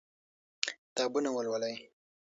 کتابونه 0.85 1.29
ولولئ. 1.33 1.75